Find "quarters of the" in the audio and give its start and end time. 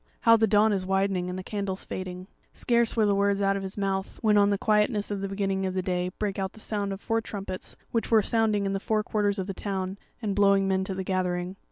9.03-9.53